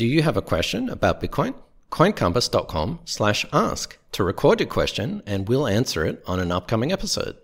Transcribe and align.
Do 0.00 0.06
you 0.06 0.22
have 0.22 0.38
a 0.38 0.40
question 0.40 0.88
about 0.88 1.20
Bitcoin? 1.20 1.52
coincompass.com 1.92 3.00
slash 3.04 3.44
ask 3.52 3.98
to 4.12 4.24
record 4.24 4.58
your 4.58 4.66
question 4.66 5.22
and 5.26 5.46
we'll 5.46 5.66
answer 5.66 6.06
it 6.06 6.22
on 6.26 6.40
an 6.40 6.50
upcoming 6.50 6.90
episode. 6.90 7.36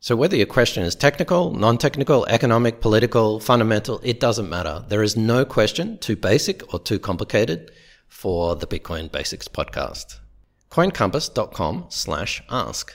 So 0.00 0.16
whether 0.16 0.34
your 0.34 0.46
question 0.46 0.82
is 0.82 0.96
technical, 0.96 1.52
non-technical, 1.52 2.26
economic, 2.26 2.80
political, 2.80 3.38
fundamental, 3.38 4.00
it 4.02 4.18
doesn't 4.18 4.50
matter. 4.50 4.84
There 4.88 5.04
is 5.04 5.16
no 5.16 5.44
question 5.44 5.96
too 5.98 6.16
basic 6.16 6.74
or 6.74 6.80
too 6.80 6.98
complicated 6.98 7.70
for 8.08 8.56
the 8.56 8.66
Bitcoin 8.66 9.12
Basics 9.12 9.46
podcast. 9.46 10.18
coincompass.com 10.72 11.86
slash 11.88 12.42
ask. 12.50 12.92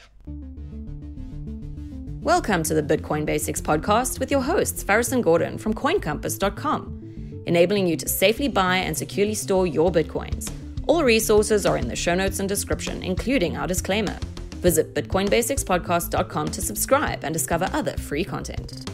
Welcome 2.21 2.64
to 2.64 2.74
the 2.74 2.84
Bitcoin 2.84 3.26
Basics 3.26 3.62
podcast 3.62 4.20
with 4.20 4.32
your 4.32 4.42
hosts, 4.42 4.84
Faris 4.84 5.14
and 5.14 5.24
Gordon 5.24 5.58
from 5.58 5.74
coincompass.com, 5.74 7.07
enabling 7.48 7.88
you 7.88 7.98
to 7.98 8.07
safely 8.07 8.48
buy 8.48 8.77
and 8.77 8.95
securely 8.95 9.34
store 9.34 9.66
your 9.66 9.91
Bitcoins. 9.91 10.52
All 10.85 11.03
resources 11.03 11.66
are 11.66 11.77
in 11.77 11.88
the 11.88 11.95
show 11.95 12.13
notes 12.16 12.39
and 12.39 12.48
description, 12.48 13.02
including 13.03 13.58
our 13.58 13.66
disclaimer. 13.67 14.17
Visit 14.62 14.94
bitcoinbasicspodcast.com 14.94 16.48
to 16.49 16.62
subscribe 16.62 17.23
and 17.23 17.34
discover 17.34 17.67
other 17.73 17.98
free 17.98 18.23
content. 18.23 18.88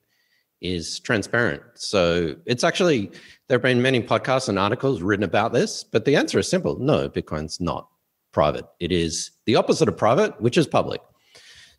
is 0.62 1.00
transparent. 1.00 1.62
So 1.74 2.36
it's 2.46 2.64
actually 2.64 3.10
there 3.48 3.56
have 3.56 3.62
been 3.62 3.82
many 3.82 4.00
podcasts 4.00 4.48
and 4.48 4.58
articles 4.58 5.02
written 5.02 5.24
about 5.24 5.52
this, 5.52 5.84
but 5.84 6.04
the 6.04 6.16
answer 6.16 6.38
is 6.38 6.48
simple. 6.48 6.78
No, 6.78 7.08
Bitcoin's 7.08 7.60
not 7.60 7.88
private. 8.32 8.64
It 8.80 8.92
is 8.92 9.32
the 9.44 9.56
opposite 9.56 9.88
of 9.88 9.96
private, 9.96 10.40
which 10.40 10.56
is 10.56 10.66
public. 10.66 11.00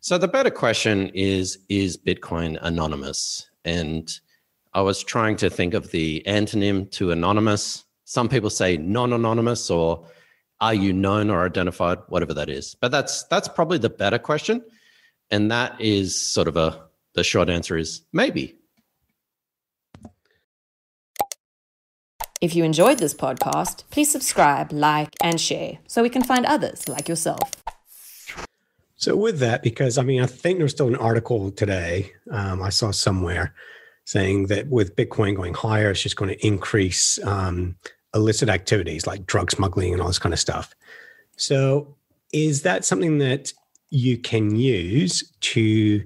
So 0.00 0.18
the 0.18 0.28
better 0.28 0.50
question 0.50 1.10
is 1.14 1.58
Is 1.68 1.96
Bitcoin 1.96 2.58
anonymous? 2.60 3.48
And 3.64 4.10
I 4.72 4.82
was 4.82 5.02
trying 5.02 5.36
to 5.36 5.50
think 5.50 5.74
of 5.74 5.90
the 5.90 6.22
antonym 6.26 6.90
to 6.92 7.10
anonymous. 7.10 7.84
Some 8.04 8.28
people 8.28 8.50
say 8.50 8.76
non 8.76 9.12
anonymous 9.12 9.70
or 9.70 10.06
are 10.60 10.74
you 10.74 10.92
known 10.92 11.30
or 11.30 11.44
identified, 11.44 11.98
whatever 12.08 12.34
that 12.34 12.48
is. 12.48 12.74
But 12.80 12.90
that's 12.90 13.24
that's 13.24 13.48
probably 13.48 13.78
the 13.78 13.90
better 13.90 14.18
question. 14.18 14.62
And 15.30 15.50
that 15.50 15.80
is 15.80 16.20
sort 16.20 16.48
of 16.48 16.56
a 16.56 16.84
the 17.14 17.24
short 17.24 17.48
answer 17.48 17.76
is 17.76 18.02
maybe. 18.12 18.56
If 22.40 22.54
you 22.54 22.64
enjoyed 22.64 22.98
this 22.98 23.14
podcast, 23.14 23.84
please 23.90 24.10
subscribe, 24.10 24.70
like, 24.70 25.10
and 25.22 25.40
share 25.40 25.78
so 25.86 26.02
we 26.02 26.10
can 26.10 26.22
find 26.22 26.44
others 26.44 26.88
like 26.88 27.08
yourself. 27.08 27.63
So, 29.04 29.14
with 29.14 29.38
that, 29.40 29.62
because 29.62 29.98
I 29.98 30.02
mean, 30.02 30.22
I 30.22 30.26
think 30.26 30.56
there's 30.56 30.70
still 30.70 30.88
an 30.88 30.96
article 30.96 31.50
today 31.50 32.10
um, 32.30 32.62
I 32.62 32.70
saw 32.70 32.90
somewhere 32.90 33.54
saying 34.06 34.46
that 34.46 34.68
with 34.68 34.96
Bitcoin 34.96 35.36
going 35.36 35.52
higher, 35.52 35.90
it's 35.90 36.00
just 36.00 36.16
going 36.16 36.30
to 36.30 36.46
increase 36.46 37.22
um, 37.22 37.76
illicit 38.14 38.48
activities 38.48 39.06
like 39.06 39.26
drug 39.26 39.50
smuggling 39.50 39.92
and 39.92 40.00
all 40.00 40.08
this 40.08 40.18
kind 40.18 40.32
of 40.32 40.38
stuff. 40.40 40.74
So, 41.36 41.94
is 42.32 42.62
that 42.62 42.86
something 42.86 43.18
that 43.18 43.52
you 43.90 44.16
can 44.16 44.56
use 44.56 45.30
to 45.40 46.02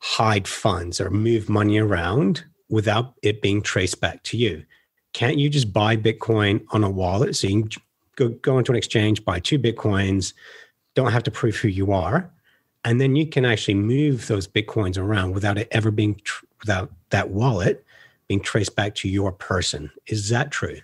hide 0.00 0.46
funds 0.46 1.00
or 1.00 1.08
move 1.08 1.48
money 1.48 1.78
around 1.78 2.44
without 2.68 3.14
it 3.22 3.40
being 3.40 3.62
traced 3.62 4.02
back 4.02 4.22
to 4.24 4.36
you? 4.36 4.64
can't 5.14 5.38
you 5.38 5.48
just 5.48 5.72
buy 5.72 5.96
Bitcoin 5.96 6.62
on 6.72 6.84
a 6.84 6.90
wallet? 6.90 7.36
So 7.36 7.46
you 7.46 7.62
can 7.62 7.82
go, 8.16 8.28
go 8.30 8.58
into 8.58 8.72
an 8.72 8.76
exchange, 8.76 9.24
buy 9.24 9.38
two 9.38 9.58
Bitcoins, 9.58 10.34
don't 10.94 11.12
have 11.12 11.22
to 11.24 11.30
prove 11.30 11.56
who 11.56 11.68
you 11.68 11.92
are. 11.92 12.30
And 12.84 13.00
then 13.00 13.16
you 13.16 13.26
can 13.26 13.44
actually 13.44 13.74
move 13.74 14.26
those 14.26 14.46
Bitcoins 14.46 14.98
around 14.98 15.32
without 15.32 15.58
it 15.58 15.68
ever 15.70 15.90
being, 15.90 16.16
tr- 16.24 16.44
without 16.60 16.90
that 17.10 17.30
wallet 17.30 17.84
being 18.28 18.40
traced 18.40 18.76
back 18.76 18.94
to 18.96 19.08
your 19.08 19.32
person. 19.32 19.90
Is 20.06 20.28
that 20.28 20.50
true? 20.50 20.80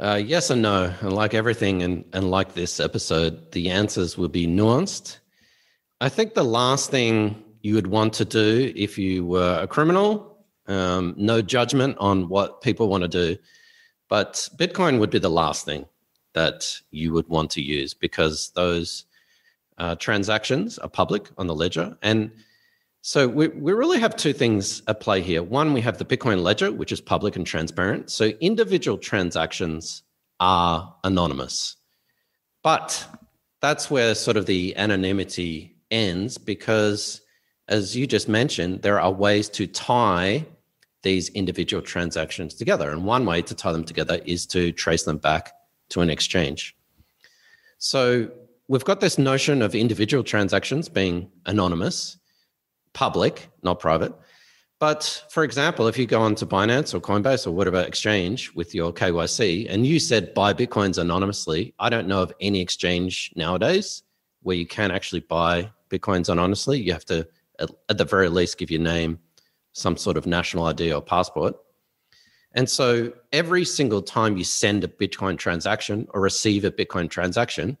Uh, 0.00 0.20
yes 0.22 0.50
and 0.50 0.62
no. 0.62 0.92
And 1.00 1.12
like 1.12 1.34
everything, 1.34 1.82
and, 1.82 2.04
and 2.12 2.30
like 2.30 2.54
this 2.54 2.80
episode, 2.80 3.52
the 3.52 3.70
answers 3.70 4.18
will 4.18 4.28
be 4.28 4.46
nuanced. 4.46 5.18
I 6.00 6.08
think 6.08 6.34
the 6.34 6.44
last 6.44 6.90
thing 6.90 7.42
you 7.62 7.74
would 7.74 7.86
want 7.86 8.12
to 8.14 8.24
do 8.24 8.72
if 8.76 8.98
you 8.98 9.24
were 9.26 9.58
a 9.60 9.66
criminal 9.66 10.36
um, 10.68 11.14
no 11.16 11.42
judgment 11.42 11.96
on 11.98 12.28
what 12.28 12.60
people 12.60 12.88
want 12.88 13.02
to 13.02 13.08
do. 13.08 13.36
But 14.08 14.48
Bitcoin 14.56 14.98
would 14.98 15.10
be 15.10 15.18
the 15.18 15.30
last 15.30 15.64
thing 15.64 15.86
that 16.36 16.80
you 16.90 17.14
would 17.14 17.26
want 17.28 17.50
to 17.50 17.62
use 17.62 17.94
because 17.94 18.52
those 18.54 19.06
uh, 19.78 19.96
transactions 19.96 20.78
are 20.78 20.88
public 20.88 21.30
on 21.38 21.46
the 21.46 21.54
ledger. 21.54 21.96
And 22.02 22.30
so 23.00 23.26
we, 23.26 23.48
we 23.48 23.72
really 23.72 23.98
have 23.98 24.16
two 24.16 24.34
things 24.34 24.82
at 24.86 25.00
play 25.00 25.22
here. 25.22 25.42
One, 25.42 25.72
we 25.72 25.80
have 25.80 25.96
the 25.96 26.04
Bitcoin 26.04 26.42
ledger, 26.42 26.70
which 26.70 26.92
is 26.92 27.00
public 27.00 27.36
and 27.36 27.46
transparent. 27.46 28.10
So 28.10 28.26
individual 28.40 28.98
transactions 28.98 30.02
are 30.38 30.94
anonymous. 31.04 31.76
But 32.62 33.06
that's 33.62 33.90
where 33.90 34.14
sort 34.14 34.36
of 34.36 34.44
the 34.44 34.76
anonymity 34.76 35.78
ends 35.90 36.36
because, 36.36 37.22
as 37.68 37.96
you 37.96 38.06
just 38.06 38.28
mentioned, 38.28 38.82
there 38.82 39.00
are 39.00 39.10
ways 39.10 39.48
to 39.50 39.66
tie 39.66 40.44
these 41.02 41.30
individual 41.30 41.82
transactions 41.82 42.52
together. 42.52 42.90
And 42.90 43.06
one 43.06 43.24
way 43.24 43.40
to 43.40 43.54
tie 43.54 43.72
them 43.72 43.84
together 43.84 44.20
is 44.26 44.44
to 44.48 44.72
trace 44.72 45.04
them 45.04 45.16
back 45.16 45.55
to 45.90 46.00
an 46.00 46.10
exchange. 46.10 46.76
So 47.78 48.30
we've 48.68 48.84
got 48.84 49.00
this 49.00 49.18
notion 49.18 49.62
of 49.62 49.74
individual 49.74 50.24
transactions 50.24 50.88
being 50.88 51.30
anonymous, 51.46 52.18
public, 52.92 53.48
not 53.62 53.78
private. 53.78 54.12
But 54.78 55.24
for 55.30 55.42
example, 55.42 55.86
if 55.86 55.96
you 55.96 56.06
go 56.06 56.20
onto 56.20 56.44
Binance 56.44 56.92
or 56.92 57.00
Coinbase 57.00 57.46
or 57.46 57.52
whatever 57.52 57.80
exchange 57.80 58.52
with 58.54 58.74
your 58.74 58.92
KYC 58.92 59.66
and 59.70 59.86
you 59.86 59.98
said 59.98 60.34
buy 60.34 60.52
Bitcoins 60.52 60.98
anonymously, 60.98 61.74
I 61.78 61.88
don't 61.88 62.08
know 62.08 62.22
of 62.22 62.32
any 62.40 62.60
exchange 62.60 63.32
nowadays 63.36 64.02
where 64.42 64.56
you 64.56 64.66
can 64.66 64.90
actually 64.90 65.20
buy 65.20 65.70
Bitcoins 65.88 66.28
anonymously. 66.28 66.80
You 66.80 66.92
have 66.92 67.06
to, 67.06 67.26
at 67.58 67.96
the 67.96 68.04
very 68.04 68.28
least, 68.28 68.58
give 68.58 68.70
your 68.70 68.82
name 68.82 69.18
some 69.72 69.96
sort 69.96 70.16
of 70.16 70.26
national 70.26 70.66
ID 70.66 70.92
or 70.92 71.00
passport. 71.00 71.56
And 72.56 72.68
so 72.68 73.12
every 73.32 73.64
single 73.66 74.00
time 74.00 74.38
you 74.38 74.44
send 74.44 74.82
a 74.82 74.88
Bitcoin 74.88 75.36
transaction 75.38 76.08
or 76.14 76.22
receive 76.22 76.64
a 76.64 76.70
Bitcoin 76.70 77.08
transaction, 77.08 77.76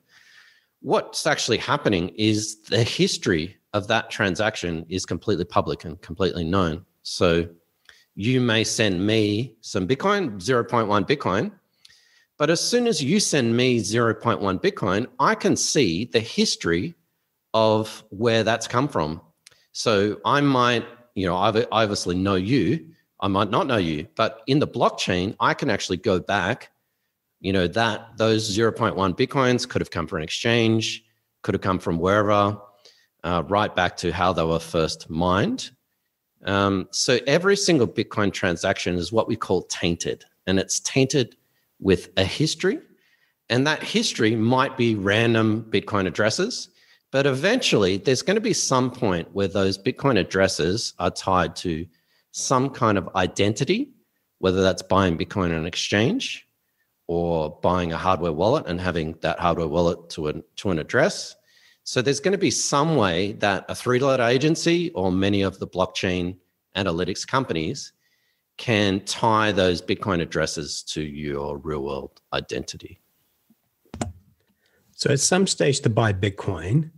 what's 0.82 1.26
actually 1.26 1.56
happening 1.56 2.10
is 2.10 2.60
the 2.64 2.82
history 2.82 3.56
of 3.72 3.88
that 3.88 4.10
transaction 4.10 4.84
is 4.90 5.06
completely 5.06 5.46
public 5.46 5.84
and 5.86 6.00
completely 6.02 6.44
known. 6.44 6.84
So 7.02 7.48
you 8.14 8.40
may 8.40 8.64
send 8.64 9.04
me 9.04 9.56
some 9.62 9.88
Bitcoin, 9.88 10.36
0.1 10.36 11.08
Bitcoin, 11.08 11.52
But 12.38 12.50
as 12.50 12.60
soon 12.60 12.86
as 12.86 13.02
you 13.02 13.18
send 13.18 13.56
me 13.56 13.80
0.1 13.80 14.60
Bitcoin, 14.60 15.06
I 15.18 15.34
can 15.34 15.56
see 15.56 16.04
the 16.04 16.20
history 16.20 16.94
of 17.54 18.04
where 18.10 18.44
that's 18.44 18.68
come 18.68 18.88
from. 18.88 19.22
So 19.72 20.20
I 20.24 20.42
might, 20.42 20.84
you 21.14 21.26
know, 21.26 21.36
I 21.36 21.66
obviously 21.72 22.14
know 22.14 22.34
you. 22.34 22.90
I 23.20 23.28
might 23.28 23.50
not 23.50 23.66
know 23.66 23.76
you, 23.78 24.06
but 24.14 24.42
in 24.46 24.58
the 24.58 24.68
blockchain, 24.68 25.34
I 25.40 25.54
can 25.54 25.70
actually 25.70 25.96
go 25.98 26.20
back. 26.20 26.70
You 27.40 27.52
know 27.52 27.66
that 27.68 28.16
those 28.16 28.56
0.1 28.56 28.94
bitcoins 29.16 29.68
could 29.68 29.80
have 29.80 29.90
come 29.90 30.06
from 30.06 30.18
an 30.18 30.24
exchange, 30.24 31.04
could 31.42 31.54
have 31.54 31.62
come 31.62 31.78
from 31.78 31.98
wherever, 31.98 32.58
uh, 33.24 33.42
right 33.48 33.74
back 33.74 33.96
to 33.98 34.12
how 34.12 34.32
they 34.32 34.44
were 34.44 34.58
first 34.58 35.08
mined. 35.10 35.70
Um, 36.44 36.88
so 36.92 37.18
every 37.26 37.56
single 37.56 37.88
Bitcoin 37.88 38.32
transaction 38.32 38.94
is 38.94 39.12
what 39.12 39.28
we 39.28 39.36
call 39.36 39.62
tainted, 39.62 40.24
and 40.46 40.58
it's 40.58 40.80
tainted 40.80 41.36
with 41.80 42.10
a 42.16 42.24
history. 42.24 42.78
And 43.48 43.66
that 43.66 43.82
history 43.82 44.34
might 44.34 44.76
be 44.76 44.94
random 44.94 45.66
Bitcoin 45.70 46.06
addresses, 46.06 46.68
but 47.10 47.26
eventually 47.26 47.96
there's 47.96 48.22
going 48.22 48.36
to 48.36 48.40
be 48.40 48.52
some 48.52 48.90
point 48.90 49.28
where 49.32 49.48
those 49.48 49.78
Bitcoin 49.78 50.18
addresses 50.18 50.94
are 50.98 51.10
tied 51.10 51.54
to 51.56 51.86
some 52.36 52.68
kind 52.68 52.98
of 52.98 53.08
identity, 53.16 53.88
whether 54.40 54.60
that's 54.60 54.82
buying 54.82 55.16
Bitcoin 55.16 55.46
on 55.46 55.52
an 55.52 55.64
exchange 55.64 56.46
or 57.06 57.58
buying 57.62 57.92
a 57.92 57.96
hardware 57.96 58.32
wallet 58.32 58.66
and 58.66 58.78
having 58.78 59.14
that 59.22 59.40
hardware 59.40 59.68
wallet 59.68 60.10
to 60.10 60.26
an, 60.26 60.44
to 60.56 60.70
an 60.70 60.78
address. 60.78 61.34
So 61.84 62.02
there's 62.02 62.20
going 62.20 62.32
to 62.32 62.38
be 62.38 62.50
some 62.50 62.94
way 62.94 63.32
that 63.34 63.64
a 63.70 63.74
three 63.74 64.00
letter 64.00 64.22
agency 64.22 64.90
or 64.90 65.10
many 65.10 65.40
of 65.40 65.58
the 65.58 65.66
blockchain 65.66 66.36
analytics 66.76 67.26
companies 67.26 67.94
can 68.58 69.00
tie 69.06 69.50
those 69.50 69.80
Bitcoin 69.80 70.20
addresses 70.20 70.82
to 70.82 71.00
your 71.00 71.56
real 71.56 71.84
world 71.84 72.20
identity. 72.34 73.00
So 74.92 75.10
at 75.10 75.20
some 75.20 75.46
stage 75.46 75.80
to 75.80 75.88
buy 75.88 76.12
Bitcoin, 76.12 76.90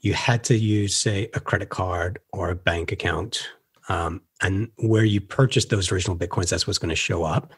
you 0.00 0.14
had 0.14 0.44
to 0.44 0.56
use, 0.56 0.96
say, 0.96 1.28
a 1.34 1.40
credit 1.40 1.68
card 1.68 2.20
or 2.32 2.48
a 2.50 2.56
bank 2.56 2.90
account. 2.90 3.48
Um, 3.88 4.22
and 4.42 4.70
where 4.76 5.04
you 5.04 5.20
purchased 5.20 5.70
those 5.70 5.90
original 5.90 6.16
Bitcoins, 6.16 6.50
that's 6.50 6.66
what's 6.66 6.78
going 6.78 6.90
to 6.90 6.96
show 6.96 7.24
up. 7.24 7.54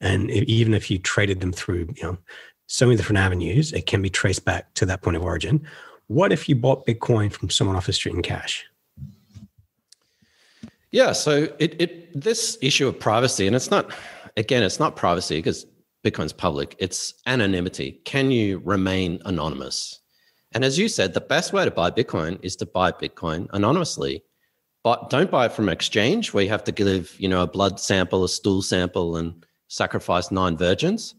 And 0.00 0.30
even 0.30 0.74
if 0.74 0.90
you 0.90 0.98
traded 0.98 1.40
them 1.40 1.52
through, 1.52 1.88
you 1.96 2.02
know, 2.02 2.18
so 2.66 2.86
many 2.86 2.96
different 2.96 3.18
avenues, 3.18 3.72
it 3.72 3.86
can 3.86 4.02
be 4.02 4.10
traced 4.10 4.44
back 4.44 4.72
to 4.74 4.86
that 4.86 5.02
point 5.02 5.16
of 5.16 5.22
origin. 5.22 5.66
What 6.08 6.32
if 6.32 6.48
you 6.48 6.56
bought 6.56 6.86
Bitcoin 6.86 7.32
from 7.32 7.50
someone 7.50 7.76
off 7.76 7.86
the 7.86 7.92
street 7.92 8.14
in 8.14 8.22
cash? 8.22 8.64
Yeah, 10.90 11.12
so 11.12 11.48
it, 11.58 11.80
it 11.80 12.20
this 12.20 12.56
issue 12.62 12.88
of 12.88 12.98
privacy, 12.98 13.46
and 13.46 13.54
it's 13.54 13.70
not 13.70 13.92
again, 14.36 14.62
it's 14.62 14.80
not 14.80 14.96
privacy 14.96 15.36
because 15.36 15.66
Bitcoin's 16.04 16.32
public, 16.32 16.76
it's 16.78 17.14
anonymity. 17.26 18.00
Can 18.04 18.30
you 18.30 18.60
remain 18.64 19.20
anonymous? 19.24 20.00
And 20.52 20.64
as 20.64 20.78
you 20.78 20.88
said, 20.88 21.12
the 21.12 21.20
best 21.20 21.52
way 21.52 21.64
to 21.64 21.70
buy 21.70 21.90
Bitcoin 21.90 22.38
is 22.42 22.56
to 22.56 22.66
buy 22.66 22.92
Bitcoin 22.92 23.48
anonymously. 23.52 24.22
But 24.86 25.10
don't 25.10 25.32
buy 25.32 25.46
it 25.46 25.52
from 25.52 25.68
exchange 25.68 26.32
where 26.32 26.44
you 26.44 26.50
have 26.50 26.62
to 26.62 26.70
give, 26.70 27.16
you 27.18 27.26
know, 27.26 27.42
a 27.42 27.46
blood 27.48 27.80
sample, 27.80 28.22
a 28.22 28.28
stool 28.28 28.62
sample, 28.62 29.16
and 29.16 29.44
sacrifice 29.66 30.30
nine 30.30 30.56
virgins. 30.56 31.16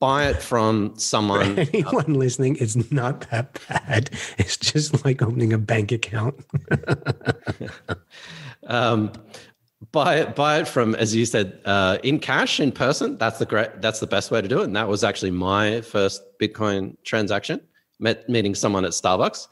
Buy 0.00 0.28
it 0.28 0.42
from 0.42 0.92
someone. 0.98 1.54
For 1.54 1.60
anyone 1.62 2.12
listening, 2.12 2.58
it's 2.60 2.92
not 2.92 3.22
that 3.30 3.58
bad. 3.66 4.10
It's 4.36 4.58
just 4.58 5.02
like 5.02 5.22
opening 5.22 5.54
a 5.54 5.58
bank 5.58 5.92
account. 5.92 6.44
Um, 8.64 9.12
buy 9.90 10.16
it, 10.16 10.36
buy 10.36 10.60
it 10.60 10.68
from, 10.68 10.94
as 10.94 11.14
you 11.14 11.24
said, 11.24 11.58
uh, 11.64 11.96
in 12.04 12.18
cash 12.18 12.60
in 12.60 12.70
person. 12.70 13.16
That's 13.16 13.38
the 13.38 13.46
great. 13.46 13.80
That's 13.80 13.98
the 13.98 14.06
best 14.06 14.30
way 14.30 14.42
to 14.42 14.46
do 14.46 14.60
it. 14.60 14.64
And 14.64 14.76
that 14.76 14.86
was 14.86 15.02
actually 15.02 15.30
my 15.30 15.80
first 15.80 16.22
Bitcoin 16.38 16.96
transaction, 17.02 17.62
met, 17.98 18.28
meeting 18.28 18.54
someone 18.54 18.84
at 18.84 18.90
Starbucks. 18.90 19.48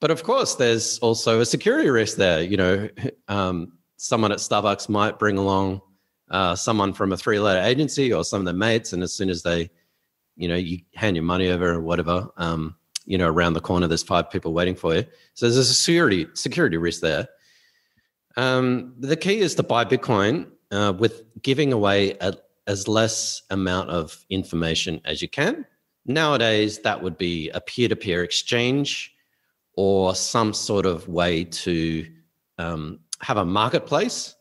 But 0.00 0.10
of 0.10 0.22
course, 0.22 0.54
there's 0.54 0.98
also 1.00 1.40
a 1.40 1.46
security 1.46 1.90
risk 1.90 2.16
there. 2.16 2.42
You 2.42 2.56
know, 2.56 2.88
um, 3.28 3.72
someone 3.96 4.32
at 4.32 4.38
Starbucks 4.38 4.88
might 4.88 5.18
bring 5.18 5.38
along 5.38 5.82
uh, 6.30 6.56
someone 6.56 6.92
from 6.92 7.12
a 7.12 7.16
three-letter 7.16 7.60
agency 7.60 8.12
or 8.12 8.24
some 8.24 8.40
of 8.40 8.44
their 8.46 8.54
mates, 8.54 8.92
and 8.92 9.02
as 9.02 9.12
soon 9.12 9.28
as 9.28 9.42
they, 9.42 9.70
you 10.36 10.48
know, 10.48 10.56
you 10.56 10.78
hand 10.94 11.16
your 11.16 11.24
money 11.24 11.48
over 11.48 11.74
or 11.74 11.80
whatever, 11.80 12.28
um, 12.36 12.76
you 13.04 13.18
know, 13.18 13.28
around 13.28 13.54
the 13.54 13.60
corner, 13.60 13.86
there's 13.86 14.02
five 14.02 14.30
people 14.30 14.52
waiting 14.52 14.74
for 14.74 14.94
you. 14.94 15.04
So 15.34 15.46
there's 15.46 15.56
a 15.56 15.64
security 15.64 16.26
security 16.34 16.76
risk 16.76 17.00
there. 17.00 17.28
Um, 18.36 18.94
the 18.98 19.16
key 19.16 19.40
is 19.40 19.54
to 19.56 19.62
buy 19.62 19.84
Bitcoin 19.84 20.46
uh, 20.70 20.94
with 20.96 21.24
giving 21.42 21.72
away 21.72 22.16
a, 22.20 22.34
as 22.66 22.86
less 22.86 23.42
amount 23.50 23.90
of 23.90 24.24
information 24.30 25.00
as 25.04 25.20
you 25.20 25.28
can. 25.28 25.66
Nowadays, 26.06 26.78
that 26.78 27.02
would 27.02 27.18
be 27.18 27.50
a 27.50 27.60
peer 27.60 27.88
to 27.88 27.96
peer 27.96 28.22
exchange 28.22 29.12
or 29.82 30.14
some 30.14 30.52
sort 30.52 30.84
of 30.84 31.08
way 31.08 31.42
to 31.42 32.06
um, 32.58 33.00
have 33.22 33.38
a 33.38 33.44
marketplace. 33.46 34.36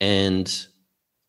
And 0.00 0.50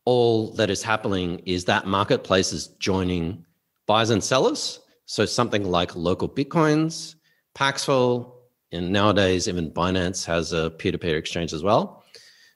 all 0.06 0.54
that 0.54 0.70
is 0.70 0.82
happening 0.82 1.40
is 1.40 1.66
that 1.66 1.86
marketplace 1.86 2.54
is 2.54 2.68
joining 2.80 3.44
buyers 3.88 4.10
and 4.10 4.24
sellers. 4.24 4.80
So 5.06 5.26
something 5.26 5.66
like 5.66 5.98
local 5.98 6.30
Bitcoins, 6.30 7.16
Paxful, 7.56 8.38
and 8.72 8.94
nowadays, 8.94 9.50
even 9.50 9.70
Binance 9.70 10.24
has 10.24 10.54
a 10.54 10.70
peer 10.70 10.94
to 10.94 10.98
peer 10.98 11.18
exchange 11.18 11.52
as 11.52 11.62
well. 11.62 12.06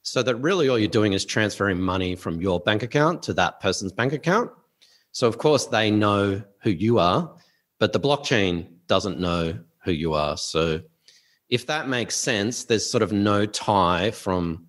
So 0.03 0.23
that 0.23 0.37
really 0.37 0.69
all 0.69 0.79
you're 0.79 0.87
doing 0.87 1.11
is 1.11 1.25
transferring 1.25 1.81
money 1.81 2.15
from 2.15 2.39
your 2.39 2.61
bank 2.61 2.83
account 2.83 3.21
to 3.23 3.33
that 3.33 3.59
person's 3.59 3.91
bank 3.91 4.13
account. 4.13 4.49
So, 5.11 5.27
of 5.27 5.39
course, 5.39 5.65
they 5.65 5.91
know 5.91 6.41
who 6.61 6.69
you 6.69 6.99
are, 6.99 7.35
but 7.79 7.91
the 7.91 7.99
blockchain 7.99 8.67
doesn't 8.87 9.19
know 9.19 9.59
who 9.89 9.95
you 9.95 10.13
are. 10.13 10.37
So, 10.37 10.81
if 11.49 11.65
that 11.65 11.89
makes 11.89 12.15
sense, 12.15 12.65
there's 12.65 12.89
sort 12.89 13.01
of 13.01 13.11
no 13.11 13.45
tie 13.45 14.11
from 14.11 14.67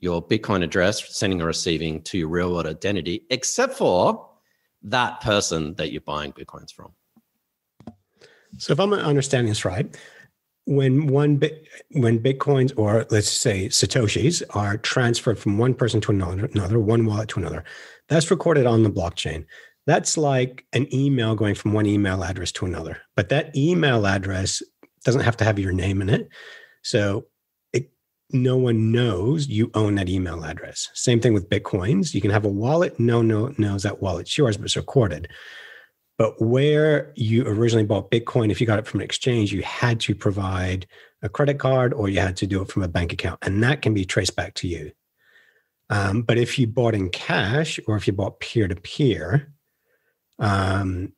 your 0.00 0.26
Bitcoin 0.26 0.64
address, 0.64 1.14
sending 1.16 1.42
or 1.42 1.46
receiving 1.46 2.02
to 2.02 2.18
your 2.18 2.28
real 2.28 2.52
world 2.52 2.66
identity, 2.66 3.26
except 3.30 3.74
for 3.74 4.28
that 4.82 5.20
person 5.20 5.74
that 5.74 5.92
you're 5.92 6.00
buying 6.00 6.32
Bitcoins 6.32 6.72
from. 6.72 6.92
So, 8.58 8.72
if 8.72 8.80
I'm 8.80 8.92
understanding 8.92 9.50
this 9.50 9.64
right, 9.64 9.94
when 10.64 11.08
one 11.08 11.36
bit 11.36 11.66
when 11.90 12.20
bitcoins 12.20 12.72
or 12.76 13.04
let's 13.10 13.28
say 13.28 13.66
satoshis 13.66 14.42
are 14.50 14.76
transferred 14.76 15.38
from 15.38 15.58
one 15.58 15.74
person 15.74 16.00
to 16.00 16.12
another 16.12 16.44
another 16.54 16.78
one 16.78 17.04
wallet 17.04 17.28
to 17.28 17.40
another 17.40 17.64
that's 18.08 18.30
recorded 18.30 18.64
on 18.64 18.84
the 18.84 18.90
blockchain 18.90 19.44
that's 19.86 20.16
like 20.16 20.64
an 20.72 20.92
email 20.94 21.34
going 21.34 21.54
from 21.54 21.72
one 21.72 21.86
email 21.86 22.22
address 22.22 22.52
to 22.52 22.66
another 22.66 22.98
but 23.16 23.28
that 23.28 23.54
email 23.56 24.06
address 24.06 24.62
doesn't 25.04 25.22
have 25.22 25.36
to 25.38 25.44
have 25.44 25.58
your 25.58 25.72
name 25.72 26.00
in 26.00 26.08
it. 26.08 26.28
So 26.82 27.26
it, 27.72 27.90
no 28.30 28.56
one 28.56 28.92
knows 28.92 29.48
you 29.48 29.70
own 29.74 29.96
that 29.96 30.08
email 30.08 30.44
address. 30.44 30.88
Same 30.94 31.20
thing 31.20 31.34
with 31.34 31.48
bitcoins. 31.48 32.14
You 32.14 32.20
can 32.20 32.30
have 32.30 32.44
a 32.44 32.48
wallet. 32.48 32.98
No 32.98 33.22
no 33.22 33.52
knows 33.58 33.82
that 33.82 34.02
wallet's 34.02 34.36
yours 34.36 34.56
but 34.56 34.66
it's 34.66 34.76
recorded. 34.76 35.28
But 36.18 36.40
where 36.40 37.12
you 37.16 37.44
originally 37.46 37.86
bought 37.86 38.10
Bitcoin, 38.10 38.50
if 38.50 38.60
you 38.60 38.66
got 38.66 38.78
it 38.78 38.86
from 38.86 39.00
an 39.00 39.04
exchange, 39.04 39.52
you 39.52 39.62
had 39.62 39.98
to 40.00 40.14
provide 40.14 40.86
a 41.22 41.28
credit 41.28 41.58
card 41.58 41.92
or 41.94 42.08
you 42.08 42.20
had 42.20 42.36
to 42.36 42.46
do 42.46 42.60
it 42.60 42.68
from 42.68 42.82
a 42.82 42.88
bank 42.88 43.12
account, 43.12 43.38
and 43.42 43.62
that 43.62 43.82
can 43.82 43.94
be 43.94 44.04
traced 44.04 44.36
back 44.36 44.54
to 44.54 44.68
you. 44.68 44.92
Um, 45.90 46.22
but 46.22 46.38
if 46.38 46.58
you 46.58 46.66
bought 46.66 46.94
in 46.94 47.08
cash 47.08 47.80
or 47.88 47.96
if 47.96 48.06
you 48.06 48.12
bought 48.12 48.40
peer 48.40 48.68
to 48.68 48.76
peer, 48.76 49.52
and 50.38 51.12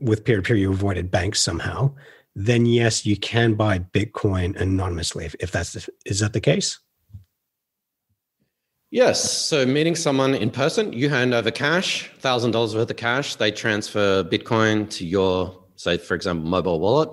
with 0.00 0.24
peer 0.24 0.36
to 0.36 0.42
peer 0.42 0.56
you 0.56 0.70
avoided 0.72 1.10
banks 1.10 1.40
somehow, 1.40 1.94
then 2.34 2.66
yes, 2.66 3.06
you 3.06 3.16
can 3.16 3.54
buy 3.54 3.78
Bitcoin 3.78 4.60
anonymously. 4.60 5.24
If, 5.24 5.34
if 5.40 5.52
that's 5.52 5.72
the, 5.72 5.88
is 6.04 6.20
that 6.20 6.32
the 6.32 6.40
case? 6.40 6.78
Yes. 8.90 9.30
So 9.46 9.66
meeting 9.66 9.96
someone 9.96 10.34
in 10.34 10.50
person, 10.50 10.92
you 10.92 11.08
hand 11.08 11.34
over 11.34 11.50
cash, 11.50 12.10
thousand 12.18 12.52
dollars 12.52 12.74
worth 12.74 12.90
of 12.90 12.96
cash. 12.96 13.36
They 13.36 13.50
transfer 13.50 14.22
Bitcoin 14.22 14.88
to 14.90 15.06
your, 15.06 15.64
say, 15.76 15.98
for 15.98 16.14
example, 16.14 16.48
mobile 16.48 16.78
wallet. 16.78 17.10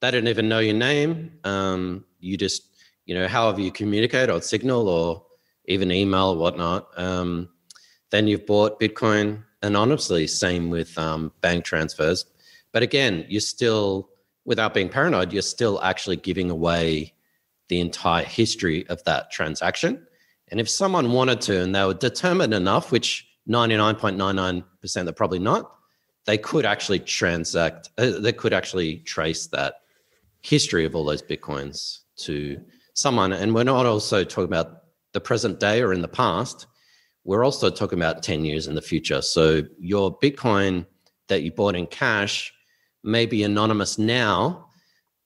They 0.00 0.10
don't 0.10 0.28
even 0.28 0.48
know 0.48 0.58
your 0.58 0.74
name. 0.74 1.32
Um, 1.42 2.04
you 2.20 2.36
just, 2.36 2.62
you 3.06 3.14
know, 3.14 3.28
however 3.28 3.60
you 3.60 3.72
communicate 3.72 4.30
or 4.30 4.40
signal 4.42 4.88
or 4.88 5.24
even 5.66 5.90
email 5.90 6.30
or 6.30 6.36
whatnot. 6.36 6.88
Um, 6.96 7.48
then 8.10 8.28
you've 8.28 8.46
bought 8.46 8.78
Bitcoin 8.78 9.42
anonymously. 9.62 10.26
Same 10.26 10.70
with 10.70 10.96
um, 10.98 11.32
bank 11.40 11.64
transfers. 11.64 12.26
But 12.72 12.82
again, 12.82 13.24
you're 13.28 13.40
still, 13.40 14.10
without 14.44 14.74
being 14.74 14.88
paranoid, 14.88 15.32
you're 15.32 15.42
still 15.42 15.80
actually 15.82 16.16
giving 16.16 16.50
away 16.50 17.14
the 17.68 17.80
entire 17.80 18.24
history 18.24 18.86
of 18.88 19.02
that 19.04 19.30
transaction 19.30 20.06
and 20.48 20.60
if 20.60 20.70
someone 20.70 21.12
wanted 21.12 21.40
to 21.42 21.60
and 21.60 21.74
they 21.74 21.84
were 21.84 21.94
determined 21.94 22.54
enough, 22.54 22.92
which 22.92 23.26
99.99% 23.48 25.04
they're 25.04 25.12
probably 25.12 25.38
not, 25.38 25.72
they 26.24 26.38
could 26.38 26.64
actually 26.64 27.00
transact, 27.00 27.90
uh, 27.98 28.18
they 28.18 28.32
could 28.32 28.52
actually 28.52 28.98
trace 28.98 29.46
that 29.48 29.74
history 30.40 30.84
of 30.84 30.94
all 30.94 31.04
those 31.04 31.22
Bitcoins 31.22 32.00
to 32.16 32.60
someone. 32.94 33.32
And 33.32 33.54
we're 33.54 33.64
not 33.64 33.86
also 33.86 34.24
talking 34.24 34.44
about 34.44 34.82
the 35.12 35.20
present 35.20 35.58
day 35.60 35.82
or 35.82 35.92
in 35.92 36.02
the 36.02 36.08
past. 36.08 36.66
We're 37.26 37.44
also 37.44 37.68
talking 37.70 37.98
about 37.98 38.22
10 38.22 38.44
years 38.44 38.68
in 38.68 38.76
the 38.76 38.80
future. 38.80 39.20
So 39.20 39.62
your 39.80 40.16
Bitcoin 40.18 40.86
that 41.26 41.42
you 41.42 41.50
bought 41.50 41.74
in 41.74 41.88
cash 41.88 42.54
may 43.02 43.26
be 43.26 43.42
anonymous 43.42 43.98
now. 43.98 44.68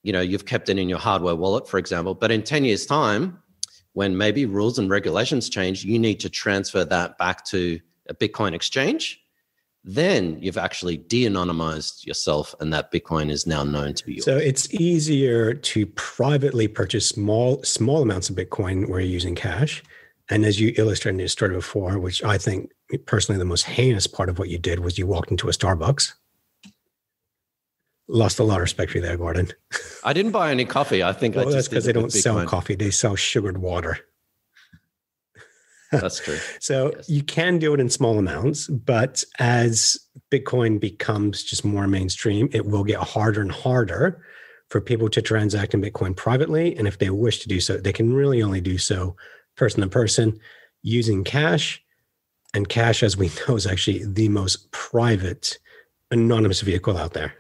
You 0.02 0.14
know, 0.14 0.23
you've 0.23 0.47
kept 0.47 0.71
it 0.71 0.78
in 0.78 0.88
your 0.88 0.99
hardware 0.99 1.37
wallet, 1.37 1.69
for 1.69 1.76
example, 1.76 2.14
but 2.14 2.30
in 2.30 2.42
10 2.42 2.64
years' 2.64 2.87
time, 2.87 3.38
when 3.92 4.16
maybe 4.16 4.47
rules 4.47 4.78
and 4.78 4.88
regulations 4.88 5.50
change, 5.50 5.85
you 5.85 5.99
need 5.99 6.21
to 6.21 6.30
transfer 6.30 6.87
that 6.87 7.19
back 7.19 7.45
to 7.47 7.78
a 8.09 8.14
Bitcoin 8.14 8.54
exchange. 8.54 9.21
Then 9.85 10.38
you've 10.40 10.59
actually 10.59 10.97
de 10.97 11.26
anonymized 11.26 12.07
yourself, 12.07 12.54
and 12.61 12.73
that 12.73 12.92
Bitcoin 12.92 13.30
is 13.30 13.47
now 13.47 13.62
known 13.62 13.95
to 13.95 14.07
be 14.07 14.14
yours. 14.14 14.25
So 14.25 14.37
it's 14.37 14.73
easier 14.75 15.54
to 15.54 15.87
privately 15.87 16.69
purchase 16.69 17.09
small 17.09 17.62
small 17.62 18.02
amounts 18.02 18.30
of 18.30 18.37
Bitcoin 18.37 18.88
where 18.88 19.00
you're 19.00 19.11
using 19.11 19.35
cash. 19.35 19.83
And 20.30 20.44
as 20.44 20.60
you 20.60 20.72
illustrated 20.76 21.16
in 21.16 21.18
your 21.20 21.28
story 21.28 21.54
before, 21.54 21.99
which 21.99 22.22
I 22.22 22.38
think 22.38 22.70
personally 23.04 23.38
the 23.38 23.44
most 23.44 23.64
heinous 23.64 24.06
part 24.06 24.28
of 24.28 24.38
what 24.38 24.49
you 24.49 24.58
did 24.58 24.80
was 24.80 24.96
you 24.96 25.06
walked 25.06 25.30
into 25.30 25.49
a 25.49 25.52
Starbucks 25.52 26.12
lost 28.10 28.38
a 28.38 28.44
lot 28.44 28.56
of 28.56 28.62
respect 28.62 28.90
for 28.90 28.99
you 28.99 29.02
there, 29.02 29.16
Gordon. 29.16 29.52
I 30.04 30.12
didn't 30.12 30.32
buy 30.32 30.50
any 30.50 30.64
coffee. 30.64 31.02
I 31.02 31.12
think 31.12 31.37
well, 31.37 31.49
I 31.49 31.52
that's 31.52 31.68
because 31.68 31.84
they 31.84 31.92
don't 31.92 32.12
sell 32.12 32.44
coffee; 32.46 32.75
they 32.75 32.90
sell 32.90 33.16
sugared 33.16 33.58
water. 33.58 33.99
That's 35.92 36.20
true. 36.20 36.38
so 36.60 36.92
yes. 36.94 37.08
you 37.08 37.22
can 37.22 37.58
do 37.58 37.72
it 37.75 37.80
in 37.80 37.88
small 37.88 38.18
amounts, 38.18 38.68
but 38.68 39.25
as 39.38 39.99
Bitcoin 40.30 40.78
becomes 40.78 41.42
just 41.42 41.64
more 41.64 41.88
mainstream, 41.88 42.49
it 42.52 42.66
will 42.66 42.84
get 42.84 43.00
harder 43.00 43.40
and 43.40 43.50
harder 43.52 44.22
for 44.68 44.80
people 44.80 45.08
to 45.08 45.20
transact 45.20 45.75
in 45.75 45.82
Bitcoin 45.82 46.14
privately. 46.14 46.76
And 46.76 46.87
if 46.87 46.99
they 46.99 47.10
wish 47.10 47.40
to 47.40 47.49
do 47.49 47.58
so, 47.58 47.76
they 47.76 47.92
can 47.92 48.14
really 48.14 48.40
only 48.40 48.60
do 48.60 48.78
so 48.78 49.16
person 49.61 49.83
to 49.83 49.88
person 49.88 50.40
using 50.83 51.23
cash. 51.23 51.83
And 52.55 52.69
cash, 52.69 53.05
as 53.05 53.17
we 53.17 53.31
know, 53.49 53.55
is 53.55 53.67
actually 53.67 54.05
the 54.05 54.29
most 54.29 54.73
private 54.73 55.59
anonymous 56.11 56.62
vehicle 56.62 56.97
out 56.97 57.12
there. 57.12 57.35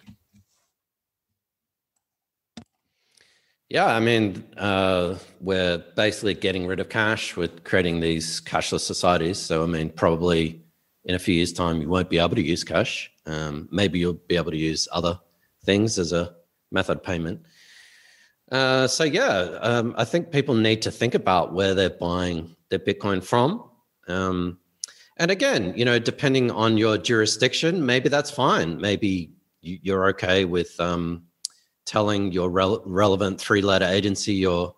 Yeah, 3.70 3.86
I 3.86 4.00
mean, 4.00 4.44
uh, 4.56 5.16
we're 5.40 5.78
basically 5.96 6.34
getting 6.34 6.66
rid 6.66 6.80
of 6.80 6.88
cash. 6.88 7.36
We're 7.36 7.48
creating 7.48 8.00
these 8.00 8.40
cashless 8.40 8.80
societies. 8.80 9.38
So, 9.38 9.62
I 9.62 9.66
mean, 9.66 9.90
probably 9.90 10.62
in 11.04 11.14
a 11.14 11.18
few 11.18 11.34
years' 11.34 11.52
time, 11.52 11.80
you 11.80 11.88
won't 11.88 12.10
be 12.10 12.18
able 12.18 12.34
to 12.34 12.42
use 12.42 12.64
cash. 12.64 13.10
Um, 13.26 13.68
maybe 13.70 13.98
you'll 13.98 14.20
be 14.28 14.36
able 14.36 14.50
to 14.50 14.56
use 14.56 14.88
other 14.92 15.18
things 15.64 15.98
as 15.98 16.12
a 16.12 16.34
method 16.70 17.02
payment. 17.02 17.40
Uh, 18.50 18.86
so, 18.86 19.04
yeah, 19.04 19.58
um, 19.60 19.94
I 19.96 20.04
think 20.04 20.32
people 20.32 20.54
need 20.54 20.82
to 20.82 20.90
think 20.90 21.14
about 21.14 21.52
where 21.52 21.74
they're 21.74 21.90
buying 21.90 22.56
their 22.68 22.80
Bitcoin 22.80 23.22
from. 23.22 23.70
Um, 24.08 24.58
and 25.18 25.30
again, 25.30 25.74
you 25.76 25.84
know, 25.84 25.98
depending 25.98 26.50
on 26.50 26.78
your 26.78 26.96
jurisdiction, 26.96 27.84
maybe 27.84 28.08
that's 28.08 28.30
fine. 28.30 28.80
Maybe 28.80 29.32
you're 29.60 30.08
okay 30.08 30.46
with 30.46 30.78
um, 30.80 31.24
telling 31.84 32.32
your 32.32 32.50
rele- 32.50 32.82
relevant 32.86 33.38
three 33.40 33.60
letter 33.60 33.84
agency, 33.84 34.32
your 34.32 34.74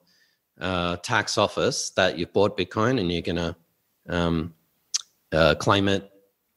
uh, 0.60 0.96
tax 0.96 1.38
office, 1.38 1.90
that 1.90 2.18
you've 2.18 2.32
bought 2.32 2.58
Bitcoin 2.58 3.00
and 3.00 3.10
you're 3.10 3.22
to 3.22 3.56
um, 4.08 4.54
uh, 5.30 5.54
claim 5.54 5.88
it. 5.88 6.08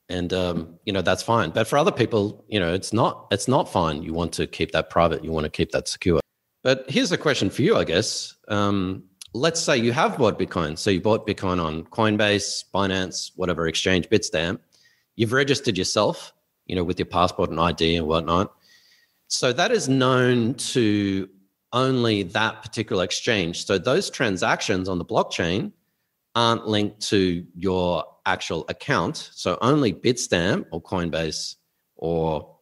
And 0.09 0.31
um, 0.33 0.79
you 0.85 0.93
know 0.93 1.01
that's 1.01 1.23
fine, 1.23 1.49
but 1.49 1.65
for 1.65 1.79
other 1.79 1.91
people, 1.91 2.45
you 2.47 2.59
know 2.59 2.71
it's 2.75 2.93
not. 2.93 3.25
It's 3.31 3.47
not 3.47 3.67
fine. 3.67 4.03
You 4.03 4.13
want 4.13 4.33
to 4.33 4.45
keep 4.45 4.71
that 4.73 4.91
private. 4.91 5.23
You 5.23 5.31
want 5.31 5.45
to 5.45 5.49
keep 5.49 5.71
that 5.71 5.87
secure. 5.87 6.21
But 6.65 6.89
here's 6.89 7.11
a 7.11 7.17
question 7.17 7.51
for 7.51 7.61
you, 7.61 7.77
I 7.77 7.83
guess. 7.83 8.35
Um, 8.47 9.03
let's 9.35 9.61
say 9.61 9.77
you 9.77 9.91
have 9.91 10.17
bought 10.17 10.39
Bitcoin. 10.39 10.79
So 10.79 10.89
you 10.89 10.99
bought 10.99 11.27
Bitcoin 11.27 11.63
on 11.63 11.83
Coinbase, 11.83 12.63
Binance, 12.73 13.29
whatever 13.35 13.67
exchange, 13.67 14.09
Bitstamp. 14.09 14.57
You've 15.15 15.31
registered 15.31 15.77
yourself, 15.77 16.33
you 16.65 16.75
know, 16.75 16.83
with 16.83 16.97
your 16.97 17.05
passport 17.05 17.51
and 17.51 17.59
ID 17.59 17.97
and 17.97 18.07
whatnot. 18.07 18.51
So 19.27 19.53
that 19.53 19.69
is 19.69 19.87
known 19.87 20.55
to 20.55 21.29
only 21.71 22.23
that 22.23 22.63
particular 22.63 23.03
exchange. 23.03 23.67
So 23.67 23.77
those 23.77 24.09
transactions 24.09 24.89
on 24.89 24.97
the 24.97 25.05
blockchain 25.05 25.71
aren't 26.33 26.67
linked 26.67 26.99
to 27.09 27.45
your 27.53 28.05
actual 28.25 28.65
account. 28.69 29.29
So 29.35 29.59
only 29.61 29.93
Bitstamp 29.93 30.65
or 30.71 30.81
Coinbase 30.81 31.57
or 31.95 32.54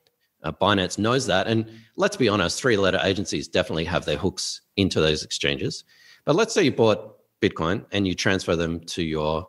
uh, 0.44 0.52
Binance 0.52 0.98
knows 0.98 1.26
that. 1.28 1.48
And 1.48 1.70
let's 1.96 2.18
be 2.18 2.30
honest, 2.30 2.60
three 2.60 2.78
letter 2.78 3.00
agencies 3.04 3.48
definitely 3.48 3.86
have 3.86 4.06
their 4.06 4.18
hooks 4.18 4.62
into 4.78 5.00
those 5.00 5.24
exchanges. 5.24 5.84
But 6.26 6.36
let's 6.36 6.54
say 6.54 6.64
you 6.64 6.72
bought 6.72 7.18
Bitcoin 7.42 7.86
and 7.92 8.08
you 8.08 8.16
transfer 8.16 8.56
them 8.56 8.80
to 8.82 9.04
your 9.04 9.48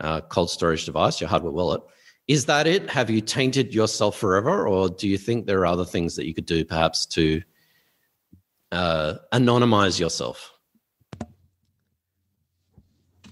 uh, 0.00 0.20
cold 0.22 0.50
storage 0.50 0.84
device, 0.84 1.20
your 1.20 1.28
hardware 1.28 1.52
wallet. 1.52 1.82
Is 2.28 2.44
that 2.46 2.66
it? 2.66 2.90
Have 2.90 3.08
you 3.08 3.22
tainted 3.22 3.74
yourself 3.74 4.16
forever, 4.16 4.68
or 4.68 4.90
do 4.90 5.08
you 5.08 5.16
think 5.16 5.46
there 5.46 5.60
are 5.60 5.66
other 5.66 5.86
things 5.86 6.14
that 6.16 6.26
you 6.26 6.34
could 6.34 6.44
do, 6.44 6.62
perhaps, 6.62 7.06
to 7.06 7.42
uh, 8.70 9.14
anonymize 9.32 9.98
yourself? 9.98 10.52